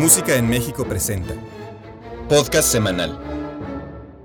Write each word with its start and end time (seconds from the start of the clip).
Música 0.00 0.34
en 0.36 0.48
México 0.48 0.86
presenta. 0.86 1.34
Podcast 2.30 2.72
semanal. 2.72 3.20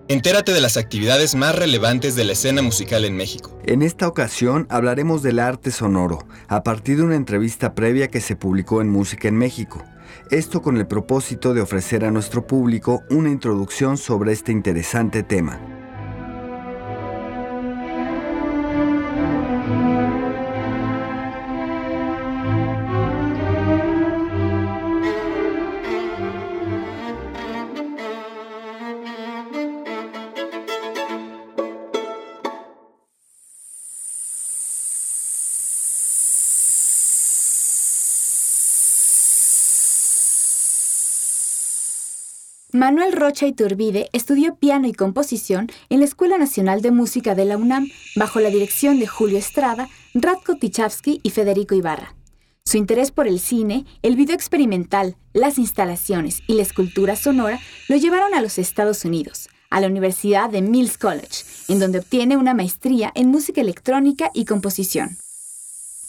Entérate 0.07 0.53
de 0.53 0.61
las 0.61 0.77
actividades 0.77 1.35
más 1.35 1.53
relevantes 1.53 2.15
de 2.15 2.23
la 2.23 2.31
escena 2.31 2.61
musical 2.61 3.03
en 3.03 3.17
México. 3.17 3.59
En 3.65 3.81
esta 3.81 4.07
ocasión 4.07 4.67
hablaremos 4.69 5.21
del 5.21 5.37
arte 5.37 5.71
sonoro, 5.71 6.25
a 6.47 6.63
partir 6.63 6.95
de 6.95 7.03
una 7.03 7.17
entrevista 7.17 7.75
previa 7.75 8.07
que 8.07 8.21
se 8.21 8.37
publicó 8.37 8.79
en 8.79 8.89
Música 8.89 9.27
en 9.27 9.35
México. 9.35 9.83
Esto 10.31 10.61
con 10.61 10.77
el 10.77 10.87
propósito 10.87 11.53
de 11.53 11.59
ofrecer 11.59 12.05
a 12.05 12.11
nuestro 12.11 12.47
público 12.47 13.03
una 13.09 13.29
introducción 13.29 13.97
sobre 13.97 14.31
este 14.31 14.53
interesante 14.53 15.23
tema. 15.23 15.59
Manuel 42.75 43.13
Rocha 43.13 43.47
Iturbide 43.47 44.09
estudió 44.11 44.55
piano 44.55 44.85
y 44.85 44.91
composición 44.91 45.71
en 45.87 45.99
la 45.99 46.05
Escuela 46.05 46.37
Nacional 46.37 46.81
de 46.81 46.91
Música 46.91 47.33
de 47.33 47.45
la 47.45 47.55
UNAM 47.55 47.89
bajo 48.17 48.41
la 48.41 48.49
dirección 48.49 48.99
de 48.99 49.07
Julio 49.07 49.37
Estrada, 49.37 49.87
Radko 50.13 50.57
Tichavsky 50.57 51.21
y 51.23 51.29
Federico 51.29 51.73
Ibarra. 51.73 52.15
Su 52.65 52.75
interés 52.75 53.11
por 53.11 53.29
el 53.29 53.39
cine, 53.39 53.85
el 54.01 54.17
video 54.17 54.35
experimental, 54.35 55.15
las 55.31 55.57
instalaciones 55.57 56.41
y 56.47 56.55
la 56.55 56.63
escultura 56.63 57.15
sonora 57.15 57.61
lo 57.87 57.95
llevaron 57.95 58.33
a 58.33 58.41
los 58.41 58.57
Estados 58.57 59.05
Unidos, 59.05 59.47
a 59.69 59.79
la 59.79 59.87
Universidad 59.87 60.49
de 60.49 60.61
Mills 60.61 60.97
College, 60.97 61.45
en 61.69 61.79
donde 61.79 61.99
obtiene 61.99 62.35
una 62.35 62.53
maestría 62.53 63.09
en 63.15 63.29
música 63.29 63.61
electrónica 63.61 64.31
y 64.33 64.43
composición. 64.43 65.17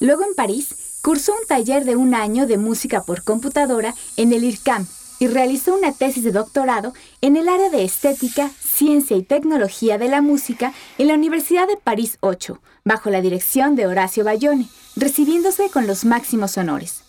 Luego 0.01 0.25
en 0.25 0.35
París, 0.35 0.99
cursó 1.01 1.31
un 1.31 1.47
taller 1.47 1.85
de 1.85 1.95
un 1.95 2.13
año 2.13 2.49
de 2.49 2.59
música 2.59 3.05
por 3.05 3.23
computadora 3.23 3.95
en 4.17 4.33
el 4.33 4.43
IRCAM, 4.43 4.89
y 5.19 5.27
realizó 5.27 5.75
una 5.75 5.93
tesis 5.93 6.25
de 6.25 6.33
doctorado 6.33 6.93
en 7.21 7.37
el 7.37 7.49
área 7.49 7.71
de 7.71 7.85
estética, 7.85 8.51
ciencia 8.61 9.17
y 9.17 9.23
tecnología 9.23 9.99
de 9.99 10.09
la 10.09 10.23
música 10.23 10.73
en 10.99 11.09
la 11.09 11.15
Universidad 11.15 11.67
de 11.67 11.77
París 11.77 12.19
8, 12.21 12.61
bajo 12.85 13.11
la 13.11 13.21
dirección 13.21 13.77
de 13.77 13.87
Horacio 13.87 14.25
Bayone, 14.25 14.69
recibiéndose 14.97 15.71
con 15.71 15.87
los 15.87 16.05
máximos 16.05 16.57
honores. 16.59 17.03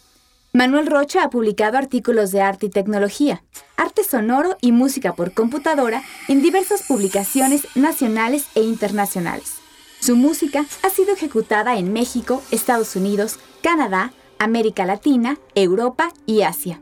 Manuel 0.53 0.87
Rocha 0.87 1.23
ha 1.23 1.29
publicado 1.29 1.77
artículos 1.77 2.31
de 2.31 2.41
arte 2.41 2.65
y 2.65 2.69
tecnología, 2.69 3.43
arte 3.75 4.03
sonoro 4.03 4.57
y 4.61 4.71
música 4.71 5.13
por 5.13 5.33
computadora 5.33 6.03
en 6.27 6.41
diversas 6.41 6.83
publicaciones 6.83 7.67
nacionales 7.75 8.47
e 8.55 8.63
internacionales. 8.63 9.55
Su 9.99 10.15
música 10.15 10.65
ha 10.83 10.89
sido 10.89 11.13
ejecutada 11.13 11.77
en 11.77 11.91
México, 11.93 12.41
Estados 12.51 12.95
Unidos, 12.95 13.39
Canadá, 13.61 14.13
América 14.39 14.85
Latina, 14.85 15.37
Europa 15.55 16.11
y 16.25 16.43
Asia. 16.43 16.81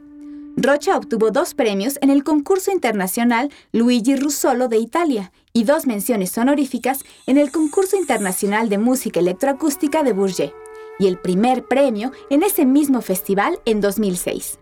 Rocha 0.58 0.98
obtuvo 0.98 1.32
dos 1.32 1.54
premios 1.54 2.00
en 2.02 2.10
el 2.10 2.24
concurso 2.24 2.72
internacional 2.72 3.52
Luigi 3.74 4.16
Russolo 4.16 4.70
de 4.70 4.78
Italia 4.78 5.34
y 5.52 5.66
dos 5.66 5.86
menciones 5.86 6.38
honoríficas 6.38 7.04
en 7.28 7.38
el 7.38 7.52
concurso 7.52 7.98
internacional 7.98 8.70
de 8.70 8.78
música 8.78 9.20
electroacústica 9.20 10.02
de 10.02 10.14
Bourget, 10.14 10.54
y 10.98 11.08
el 11.08 11.18
primer 11.18 11.66
premio 11.66 12.14
en 12.30 12.42
ese 12.42 12.66
mismo 12.66 13.02
festival 13.02 13.60
en 13.66 13.82
2006. 13.82 14.60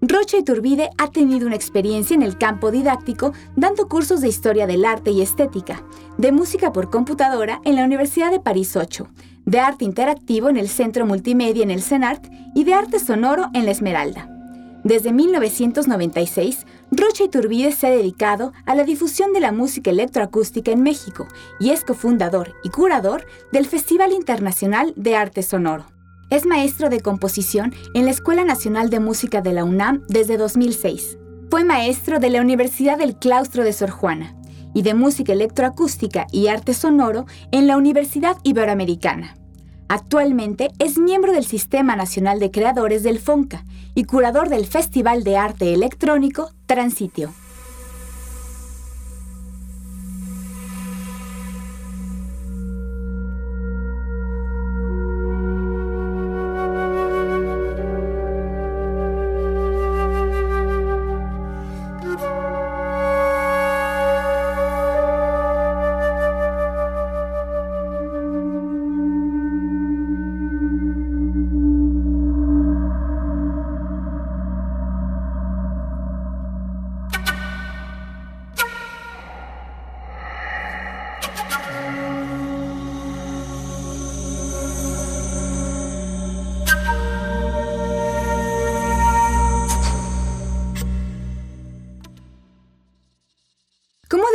Rocha 0.00 0.36
Iturbide 0.38 0.90
ha 0.96 1.10
tenido 1.10 1.48
una 1.48 1.56
experiencia 1.56 2.14
en 2.14 2.22
el 2.22 2.38
campo 2.38 2.70
didáctico 2.70 3.32
dando 3.56 3.88
cursos 3.88 4.20
de 4.20 4.28
historia 4.28 4.68
del 4.68 4.84
arte 4.84 5.10
y 5.10 5.22
estética, 5.22 5.84
de 6.18 6.30
música 6.30 6.72
por 6.72 6.88
computadora 6.88 7.60
en 7.64 7.74
la 7.74 7.84
Universidad 7.84 8.30
de 8.30 8.40
París 8.40 8.76
8, 8.76 9.08
de 9.44 9.58
arte 9.58 9.84
interactivo 9.84 10.48
en 10.48 10.56
el 10.56 10.68
Centro 10.68 11.04
Multimedia 11.04 11.64
en 11.64 11.72
el 11.72 11.82
CENART 11.82 12.26
y 12.54 12.62
de 12.62 12.74
arte 12.74 13.00
sonoro 13.00 13.48
en 13.54 13.64
la 13.64 13.72
Esmeralda. 13.72 14.31
Desde 14.84 15.12
1996, 15.12 16.66
Rocha 16.90 17.24
Iturbide 17.24 17.70
se 17.70 17.86
ha 17.86 17.90
dedicado 17.90 18.52
a 18.66 18.74
la 18.74 18.82
difusión 18.82 19.32
de 19.32 19.38
la 19.38 19.52
música 19.52 19.90
electroacústica 19.90 20.72
en 20.72 20.82
México 20.82 21.28
y 21.60 21.70
es 21.70 21.84
cofundador 21.84 22.54
y 22.64 22.70
curador 22.70 23.24
del 23.52 23.66
Festival 23.66 24.12
Internacional 24.12 24.92
de 24.96 25.14
Arte 25.14 25.42
Sonoro. 25.42 25.86
Es 26.30 26.46
maestro 26.46 26.88
de 26.88 27.00
composición 27.00 27.74
en 27.94 28.06
la 28.06 28.10
Escuela 28.10 28.44
Nacional 28.44 28.90
de 28.90 28.98
Música 28.98 29.40
de 29.40 29.52
la 29.52 29.64
UNAM 29.64 30.02
desde 30.08 30.36
2006. 30.36 31.18
Fue 31.50 31.62
maestro 31.62 32.18
de 32.18 32.30
la 32.30 32.40
Universidad 32.40 32.98
del 32.98 33.16
Claustro 33.16 33.62
de 33.62 33.72
Sor 33.72 33.90
Juana 33.90 34.34
y 34.74 34.82
de 34.82 34.94
música 34.94 35.32
electroacústica 35.32 36.26
y 36.32 36.48
arte 36.48 36.74
sonoro 36.74 37.26
en 37.52 37.66
la 37.66 37.76
Universidad 37.76 38.36
Iberoamericana. 38.42 39.36
Actualmente 39.94 40.70
es 40.78 40.96
miembro 40.96 41.34
del 41.34 41.44
Sistema 41.44 41.96
Nacional 41.96 42.40
de 42.40 42.50
Creadores 42.50 43.02
del 43.02 43.18
FONCA 43.18 43.66
y 43.94 44.04
curador 44.04 44.48
del 44.48 44.64
Festival 44.64 45.22
de 45.22 45.36
Arte 45.36 45.74
Electrónico 45.74 46.50
Transitio. 46.64 47.34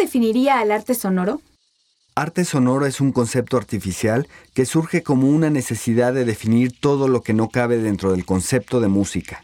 Definiría 0.08 0.62
al 0.62 0.72
arte 0.72 0.96
sonoro? 0.96 1.42
Arte 2.16 2.46
sonoro 2.46 2.86
es 2.86 3.02
un 3.02 3.12
concepto 3.12 3.58
artificial 3.58 4.26
que 4.54 4.66
surge 4.66 5.04
como 5.04 5.28
una 5.28 5.50
necesidad 5.50 6.14
de 6.14 6.24
definir 6.24 6.72
todo 6.72 7.10
lo 7.10 7.22
que 7.22 7.34
no 7.34 7.50
cabe 7.50 7.78
dentro 7.78 8.14
del 8.14 8.24
concepto 8.24 8.80
de 8.80 8.88
música. 8.88 9.44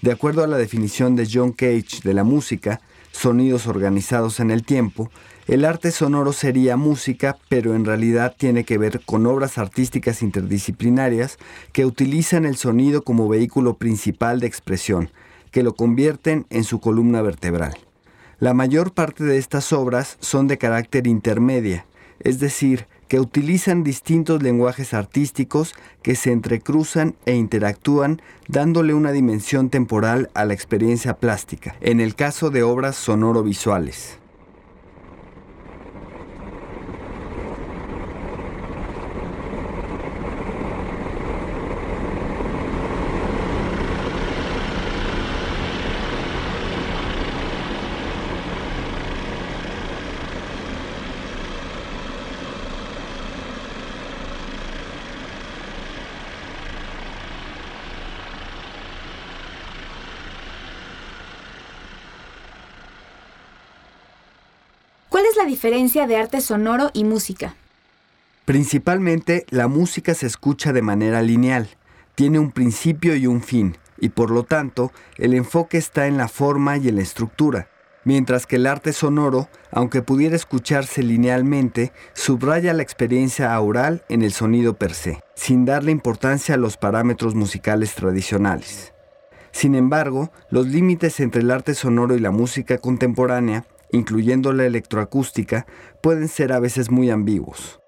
De 0.00 0.10
acuerdo 0.10 0.42
a 0.42 0.46
la 0.46 0.56
definición 0.56 1.14
de 1.14 1.28
John 1.30 1.52
Cage 1.52 2.00
de 2.04 2.14
la 2.14 2.24
música, 2.24 2.80
sonidos 3.12 3.66
organizados 3.66 4.40
en 4.40 4.50
el 4.50 4.64
tiempo, 4.64 5.10
el 5.46 5.66
arte 5.66 5.90
sonoro 5.90 6.32
sería 6.32 6.78
música, 6.78 7.36
pero 7.50 7.74
en 7.74 7.84
realidad 7.84 8.34
tiene 8.34 8.64
que 8.64 8.78
ver 8.78 9.02
con 9.04 9.26
obras 9.26 9.58
artísticas 9.58 10.22
interdisciplinarias 10.22 11.36
que 11.72 11.84
utilizan 11.84 12.46
el 12.46 12.56
sonido 12.56 13.02
como 13.02 13.28
vehículo 13.28 13.74
principal 13.74 14.40
de 14.40 14.46
expresión, 14.46 15.10
que 15.50 15.62
lo 15.62 15.74
convierten 15.74 16.46
en 16.48 16.64
su 16.64 16.80
columna 16.80 17.20
vertebral. 17.20 17.76
La 18.40 18.54
mayor 18.54 18.92
parte 18.92 19.24
de 19.24 19.36
estas 19.36 19.72
obras 19.72 20.16
son 20.20 20.46
de 20.46 20.58
carácter 20.58 21.08
intermedia, 21.08 21.86
es 22.20 22.38
decir, 22.38 22.86
que 23.08 23.18
utilizan 23.18 23.82
distintos 23.82 24.44
lenguajes 24.44 24.94
artísticos 24.94 25.74
que 26.02 26.14
se 26.14 26.30
entrecruzan 26.30 27.16
e 27.26 27.34
interactúan 27.34 28.22
dándole 28.46 28.94
una 28.94 29.10
dimensión 29.10 29.70
temporal 29.70 30.30
a 30.34 30.44
la 30.44 30.54
experiencia 30.54 31.14
plástica, 31.14 31.74
en 31.80 31.98
el 31.98 32.14
caso 32.14 32.50
de 32.50 32.62
obras 32.62 32.94
sonoro-visuales. 32.94 34.18
La 65.38 65.44
diferencia 65.44 66.06
de 66.06 66.16
arte 66.16 66.40
sonoro 66.40 66.90
y 66.92 67.04
música? 67.04 67.54
Principalmente, 68.44 69.46
la 69.50 69.68
música 69.68 70.14
se 70.14 70.26
escucha 70.26 70.72
de 70.72 70.82
manera 70.82 71.22
lineal. 71.22 71.68
Tiene 72.16 72.40
un 72.40 72.50
principio 72.50 73.14
y 73.14 73.26
un 73.26 73.42
fin, 73.42 73.76
y 74.00 74.08
por 74.08 74.30
lo 74.30 74.42
tanto 74.42 74.90
el 75.16 75.34
enfoque 75.34 75.78
está 75.78 76.08
en 76.08 76.16
la 76.16 76.26
forma 76.26 76.76
y 76.76 76.88
en 76.88 76.96
la 76.96 77.02
estructura, 77.02 77.68
mientras 78.04 78.46
que 78.46 78.56
el 78.56 78.66
arte 78.66 78.92
sonoro, 78.92 79.48
aunque 79.70 80.02
pudiera 80.02 80.34
escucharse 80.34 81.04
linealmente, 81.04 81.92
subraya 82.14 82.72
la 82.72 82.82
experiencia 82.82 83.54
aural 83.54 84.04
en 84.08 84.22
el 84.22 84.32
sonido 84.32 84.74
per 84.74 84.92
se, 84.92 85.20
sin 85.36 85.64
darle 85.64 85.92
importancia 85.92 86.56
a 86.56 86.58
los 86.58 86.76
parámetros 86.76 87.36
musicales 87.36 87.94
tradicionales. 87.94 88.92
Sin 89.52 89.76
embargo, 89.76 90.32
los 90.50 90.66
límites 90.66 91.20
entre 91.20 91.42
el 91.42 91.50
arte 91.52 91.74
sonoro 91.74 92.16
y 92.16 92.20
la 92.20 92.32
música 92.32 92.78
contemporánea, 92.78 93.66
incluyendo 93.92 94.52
la 94.52 94.66
electroacústica, 94.66 95.66
pueden 96.02 96.28
ser 96.28 96.52
a 96.52 96.60
veces 96.60 96.90
muy 96.90 97.10
ambiguos. 97.10 97.80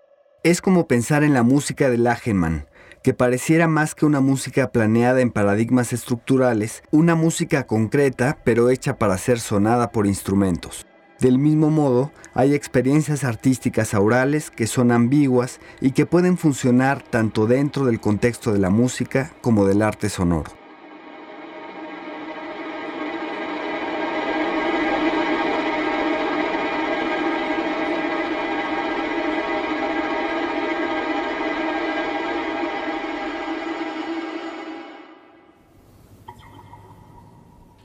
Es 0.42 0.60
como 0.62 0.86
pensar 0.86 1.22
en 1.22 1.34
la 1.34 1.42
música 1.42 1.90
de 1.90 1.98
Lachenmann, 1.98 2.66
que 3.02 3.14
pareciera 3.14 3.66
más 3.66 3.94
que 3.94 4.06
una 4.06 4.20
música 4.20 4.72
planeada 4.72 5.20
en 5.20 5.30
paradigmas 5.30 5.92
estructurales, 5.92 6.82
una 6.90 7.14
música 7.14 7.66
concreta 7.66 8.38
pero 8.44 8.70
hecha 8.70 8.98
para 8.98 9.18
ser 9.18 9.40
sonada 9.40 9.90
por 9.90 10.06
instrumentos. 10.06 10.86
Del 11.20 11.38
mismo 11.38 11.68
modo, 11.68 12.12
hay 12.32 12.54
experiencias 12.54 13.24
artísticas 13.24 13.92
aurales 13.92 14.50
que 14.50 14.66
son 14.66 14.90
ambiguas 14.90 15.60
y 15.80 15.90
que 15.90 16.06
pueden 16.06 16.38
funcionar 16.38 17.02
tanto 17.02 17.46
dentro 17.46 17.84
del 17.84 18.00
contexto 18.00 18.52
de 18.52 18.58
la 18.58 18.70
música 18.70 19.32
como 19.42 19.66
del 19.66 19.82
arte 19.82 20.08
sonoro. 20.08 20.59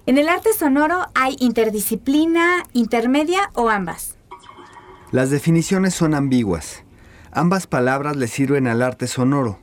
En 0.07 0.19
el 0.19 0.29
arte 0.29 0.53
sonoro 0.53 1.07
hay 1.15 1.35
interdisciplina, 1.39 2.63
intermedia 2.73 3.49
o 3.55 3.69
ambas. 3.69 4.17
Las 5.11 5.31
definiciones 5.31 5.95
son 5.95 6.13
ambiguas. 6.13 6.83
Ambas 7.31 7.65
palabras 7.65 8.15
le 8.15 8.27
sirven 8.27 8.67
al 8.67 8.83
arte 8.83 9.07
sonoro, 9.07 9.57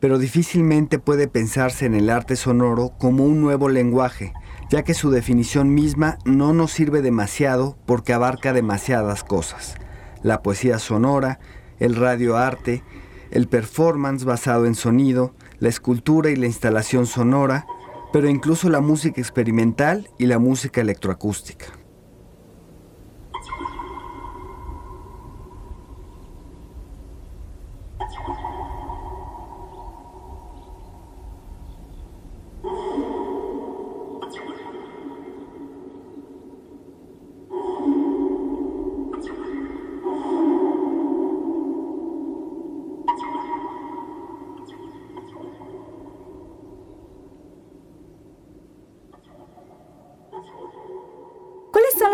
pero 0.00 0.18
difícilmente 0.18 0.98
puede 0.98 1.28
pensarse 1.28 1.86
en 1.86 1.94
el 1.94 2.10
arte 2.10 2.34
sonoro 2.34 2.92
como 2.98 3.24
un 3.24 3.40
nuevo 3.40 3.68
lenguaje, 3.68 4.32
ya 4.68 4.82
que 4.82 4.94
su 4.94 5.12
definición 5.12 5.72
misma 5.72 6.18
no 6.24 6.52
nos 6.52 6.72
sirve 6.72 7.00
demasiado 7.00 7.78
porque 7.86 8.12
abarca 8.12 8.52
demasiadas 8.52 9.22
cosas. 9.22 9.76
La 10.24 10.42
poesía 10.42 10.80
sonora, 10.80 11.38
el 11.78 11.94
radioarte, 11.94 12.82
el 13.30 13.46
performance 13.46 14.24
basado 14.24 14.66
en 14.66 14.74
sonido, 14.74 15.34
la 15.60 15.68
escultura 15.68 16.30
y 16.30 16.36
la 16.36 16.46
instalación 16.46 17.06
sonora, 17.06 17.66
pero 18.14 18.28
incluso 18.28 18.70
la 18.70 18.80
música 18.80 19.20
experimental 19.20 20.08
y 20.18 20.26
la 20.26 20.38
música 20.38 20.80
electroacústica. 20.80 21.66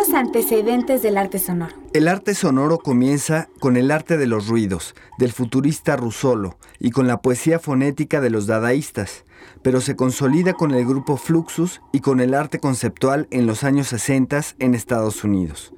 los 0.00 0.09
antecedentes 0.20 1.02
del 1.02 1.16
arte 1.16 1.38
sonoro? 1.38 1.74
El 1.94 2.06
arte 2.06 2.34
sonoro 2.34 2.78
comienza 2.78 3.48
con 3.58 3.78
el 3.78 3.90
arte 3.90 4.18
de 4.18 4.26
los 4.26 4.48
ruidos, 4.48 4.94
del 5.18 5.32
futurista 5.32 5.96
Russolo, 5.96 6.58
y 6.78 6.90
con 6.90 7.06
la 7.06 7.22
poesía 7.22 7.58
fonética 7.58 8.20
de 8.20 8.28
los 8.28 8.46
dadaístas, 8.46 9.24
pero 9.62 9.80
se 9.80 9.96
consolida 9.96 10.52
con 10.52 10.72
el 10.72 10.84
grupo 10.84 11.16
Fluxus 11.16 11.80
y 11.90 12.00
con 12.00 12.20
el 12.20 12.34
arte 12.34 12.58
conceptual 12.58 13.28
en 13.30 13.46
los 13.46 13.64
años 13.64 13.88
60 13.88 14.42
en 14.58 14.74
Estados 14.74 15.24
Unidos. 15.24 15.72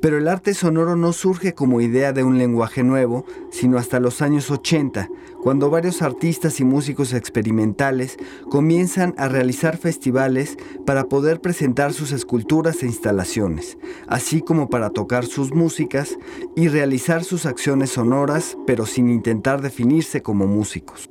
Pero 0.00 0.18
el 0.18 0.28
arte 0.28 0.54
sonoro 0.54 0.96
no 0.96 1.12
surge 1.12 1.54
como 1.54 1.80
idea 1.80 2.12
de 2.12 2.24
un 2.24 2.38
lenguaje 2.38 2.82
nuevo, 2.82 3.24
sino 3.50 3.78
hasta 3.78 4.00
los 4.00 4.22
años 4.22 4.50
80, 4.50 5.08
cuando 5.42 5.70
varios 5.70 6.02
artistas 6.02 6.60
y 6.60 6.64
músicos 6.64 7.12
experimentales 7.12 8.16
comienzan 8.50 9.14
a 9.16 9.28
realizar 9.28 9.76
festivales 9.76 10.56
para 10.86 11.04
poder 11.04 11.40
presentar 11.40 11.92
sus 11.92 12.12
esculturas 12.12 12.82
e 12.82 12.86
instalaciones, 12.86 13.78
así 14.06 14.40
como 14.40 14.68
para 14.68 14.90
tocar 14.90 15.26
sus 15.26 15.52
músicas 15.52 16.16
y 16.56 16.68
realizar 16.68 17.24
sus 17.24 17.46
acciones 17.46 17.90
sonoras, 17.90 18.56
pero 18.66 18.86
sin 18.86 19.10
intentar 19.10 19.62
definirse 19.62 20.22
como 20.22 20.46
músicos. 20.46 21.10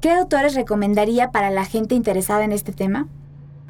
¿Qué 0.00 0.10
autores 0.10 0.54
recomendaría 0.54 1.30
para 1.30 1.50
la 1.50 1.66
gente 1.66 1.94
interesada 1.94 2.42
en 2.44 2.52
este 2.52 2.72
tema? 2.72 3.06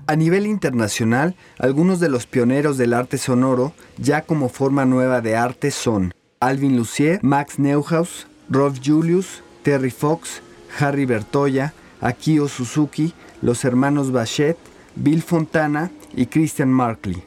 A 0.07 0.15
nivel 0.15 0.47
internacional, 0.47 1.35
algunos 1.59 1.99
de 1.99 2.09
los 2.09 2.27
pioneros 2.27 2.79
del 2.79 2.95
arte 2.95 3.19
sonoro, 3.19 3.73
ya 3.99 4.23
como 4.23 4.49
forma 4.49 4.85
nueva 4.85 5.21
de 5.23 5.35
arte, 5.35 5.73
son 5.73 6.15
Alvin 6.39 6.77
Lucier, 6.77 7.19
Max 7.23 7.59
Neuhaus, 7.59 8.29
Rolf 8.49 8.79
Julius, 8.85 9.43
Terry 9.65 9.91
Fox, 9.91 10.41
Harry 10.79 11.05
Bertoya, 11.05 11.75
Akio 12.01 12.47
Suzuki, 12.47 13.13
los 13.43 13.65
hermanos 13.65 14.13
Bachet, 14.13 14.57
Bill 14.95 15.23
Fontana 15.23 15.91
y 16.15 16.27
Christian 16.27 16.71
Markley. 16.71 17.25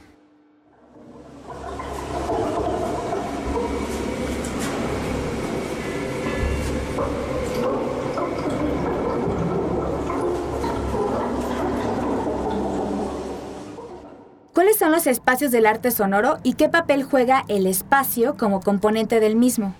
¿Cuáles 14.53 14.77
son 14.77 14.92
espacios 15.07 15.51
del 15.51 15.65
arte 15.65 15.91
sonoro 15.91 16.37
y 16.43 16.53
qué 16.53 16.69
papel 16.69 17.03
juega 17.03 17.45
el 17.47 17.67
espacio 17.67 18.35
como 18.37 18.61
componente 18.61 19.19
del 19.19 19.35
mismo? 19.35 19.75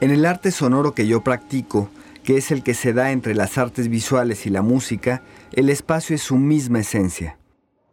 En 0.00 0.10
el 0.10 0.24
arte 0.24 0.50
sonoro 0.50 0.94
que 0.94 1.06
yo 1.06 1.22
practico, 1.22 1.88
que 2.22 2.36
es 2.36 2.50
el 2.50 2.62
que 2.62 2.74
se 2.74 2.92
da 2.92 3.10
entre 3.10 3.34
las 3.34 3.58
artes 3.58 3.88
visuales 3.88 4.46
y 4.46 4.50
la 4.50 4.62
música, 4.62 5.22
el 5.52 5.70
espacio 5.70 6.14
es 6.14 6.22
su 6.22 6.36
misma 6.36 6.80
esencia. 6.80 7.38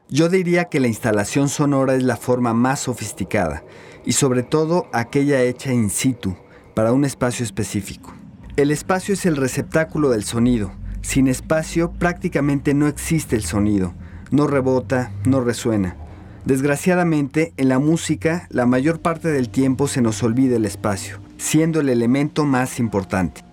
Yo 0.07 0.29
diría 0.29 0.65
que 0.65 0.79
la 0.79 0.87
instalación 0.87 1.49
sonora 1.49 1.95
es 1.95 2.03
la 2.03 2.15
forma 2.15 2.53
más 2.53 2.81
sofisticada 2.81 3.63
y 4.05 4.11
sobre 4.13 4.43
todo 4.43 4.87
aquella 4.93 5.41
hecha 5.41 5.73
in 5.73 5.89
situ, 5.89 6.35
para 6.75 6.93
un 6.93 7.05
espacio 7.05 7.43
específico. 7.43 8.13
El 8.55 8.69
espacio 8.69 9.13
es 9.15 9.25
el 9.25 9.35
receptáculo 9.35 10.09
del 10.09 10.23
sonido. 10.23 10.71
Sin 11.01 11.27
espacio 11.27 11.91
prácticamente 11.91 12.73
no 12.73 12.87
existe 12.87 13.35
el 13.35 13.43
sonido. 13.43 13.93
No 14.31 14.47
rebota, 14.47 15.11
no 15.25 15.41
resuena. 15.41 15.97
Desgraciadamente, 16.45 17.53
en 17.57 17.69
la 17.69 17.79
música, 17.79 18.47
la 18.51 18.67
mayor 18.67 18.99
parte 18.99 19.29
del 19.29 19.49
tiempo 19.49 19.87
se 19.87 20.01
nos 20.01 20.21
olvida 20.21 20.57
el 20.57 20.65
espacio, 20.65 21.19
siendo 21.37 21.79
el 21.79 21.89
elemento 21.89 22.45
más 22.45 22.79
importante. 22.79 23.44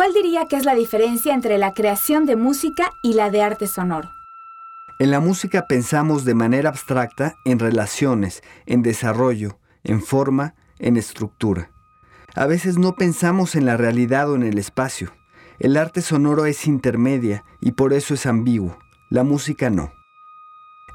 ¿Cuál 0.00 0.14
diría 0.14 0.48
que 0.48 0.56
es 0.56 0.64
la 0.64 0.74
diferencia 0.74 1.34
entre 1.34 1.58
la 1.58 1.74
creación 1.74 2.24
de 2.24 2.34
música 2.34 2.90
y 3.02 3.12
la 3.12 3.28
de 3.28 3.42
arte 3.42 3.66
sonoro? 3.66 4.08
En 4.98 5.10
la 5.10 5.20
música 5.20 5.66
pensamos 5.68 6.24
de 6.24 6.32
manera 6.32 6.70
abstracta 6.70 7.36
en 7.44 7.58
relaciones, 7.58 8.42
en 8.64 8.80
desarrollo, 8.80 9.58
en 9.84 10.00
forma, 10.00 10.54
en 10.78 10.96
estructura. 10.96 11.70
A 12.34 12.46
veces 12.46 12.78
no 12.78 12.94
pensamos 12.94 13.54
en 13.54 13.66
la 13.66 13.76
realidad 13.76 14.30
o 14.30 14.36
en 14.36 14.42
el 14.42 14.56
espacio. 14.56 15.12
El 15.58 15.76
arte 15.76 16.00
sonoro 16.00 16.46
es 16.46 16.66
intermedia 16.66 17.44
y 17.60 17.72
por 17.72 17.92
eso 17.92 18.14
es 18.14 18.24
ambiguo. 18.24 18.78
La 19.10 19.22
música 19.22 19.68
no. 19.68 19.92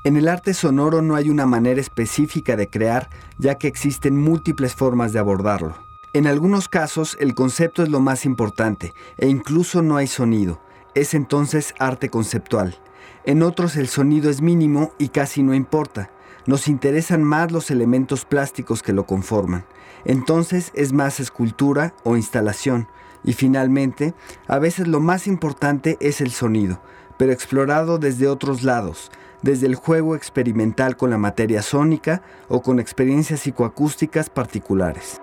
En 0.03 0.17
el 0.17 0.27
arte 0.27 0.55
sonoro 0.55 1.03
no 1.03 1.13
hay 1.13 1.29
una 1.29 1.45
manera 1.45 1.79
específica 1.79 2.55
de 2.55 2.71
crear, 2.71 3.11
ya 3.37 3.59
que 3.59 3.67
existen 3.67 4.17
múltiples 4.17 4.73
formas 4.73 5.13
de 5.13 5.19
abordarlo. 5.19 5.84
En 6.15 6.27
algunos 6.27 6.69
casos 6.69 7.17
el 7.19 7.35
concepto 7.35 7.83
es 7.83 7.89
lo 7.89 7.99
más 7.99 8.23
importante 8.23 8.93
e 9.17 9.27
incluso 9.27 9.81
no 9.81 9.97
hay 9.97 10.07
sonido. 10.07 10.61
Es 10.93 11.13
entonces 11.13 11.73
arte 11.77 12.09
conceptual. 12.09 12.79
En 13.25 13.43
otros 13.43 13.75
el 13.75 13.89
sonido 13.89 14.29
es 14.29 14.41
mínimo 14.41 14.93
y 14.97 15.09
casi 15.09 15.43
no 15.43 15.53
importa. 15.53 16.11
Nos 16.45 16.69
interesan 16.69 17.21
más 17.21 17.51
los 17.51 17.69
elementos 17.69 18.23
plásticos 18.23 18.81
que 18.81 18.93
lo 18.93 19.05
conforman. 19.05 19.65
Entonces 20.05 20.71
es 20.73 20.93
más 20.93 21.19
escultura 21.19 21.93
o 22.05 22.15
instalación. 22.15 22.87
Y 23.25 23.33
finalmente, 23.33 24.13
a 24.47 24.57
veces 24.57 24.87
lo 24.87 25.01
más 25.01 25.27
importante 25.27 25.97
es 25.99 26.21
el 26.21 26.31
sonido, 26.31 26.81
pero 27.17 27.33
explorado 27.33 27.97
desde 27.97 28.29
otros 28.29 28.63
lados, 28.63 29.11
desde 29.41 29.67
el 29.67 29.75
juego 29.75 30.15
experimental 30.15 30.95
con 30.95 31.09
la 31.09 31.17
materia 31.17 31.61
sónica 31.61 32.21
o 32.47 32.61
con 32.61 32.79
experiencias 32.79 33.41
psicoacústicas 33.41 34.29
particulares. 34.29 35.19